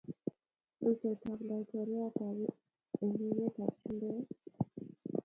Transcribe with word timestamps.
Rutoita 0.83 1.27
ab 1.33 1.41
laitoriat 1.47 2.17
eng 3.01 3.13
emet 3.27 3.55
ab 3.65 3.73
chumbek. 3.81 4.27